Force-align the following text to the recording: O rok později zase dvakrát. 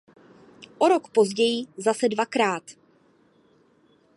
O 0.79 0.87
rok 0.87 1.09
později 1.09 1.65
zase 1.77 2.09
dvakrát. 2.09 2.63